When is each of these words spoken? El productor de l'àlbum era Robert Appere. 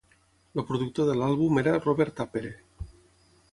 El 0.55 0.63
productor 0.69 1.09
de 1.09 1.17
l'àlbum 1.19 1.61
era 1.63 1.75
Robert 1.85 2.25
Appere. 2.27 2.53